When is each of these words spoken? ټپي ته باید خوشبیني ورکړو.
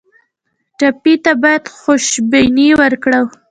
ټپي 0.77 1.13
ته 1.23 1.31
باید 1.43 1.63
خوشبیني 1.77 2.69
ورکړو. 2.81 3.21